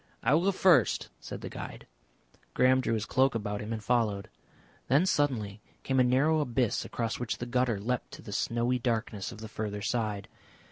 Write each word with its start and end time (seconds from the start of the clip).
"I 0.23 0.33
will 0.33 0.45
go 0.45 0.51
first," 0.51 1.09
said 1.19 1.41
the 1.41 1.47
guide. 1.49 1.85
Graham 2.55 2.81
drew 2.81 2.95
his 2.95 3.05
cloak 3.05 3.35
about 3.35 3.61
him 3.61 3.71
and 3.71 3.83
followed. 3.83 4.31
Then 4.87 5.05
suddenly 5.05 5.61
came 5.83 5.99
a 5.99 6.03
narrow 6.03 6.39
abyss 6.39 6.83
across 6.83 7.19
which 7.19 7.37
the 7.37 7.45
gutter 7.45 7.79
leapt 7.79 8.09
to 8.13 8.23
the 8.23 8.31
snowy 8.31 8.79
darkness 8.79 9.31
of 9.31 9.41
the 9.41 9.47
further 9.47 9.83
side. 9.83 10.27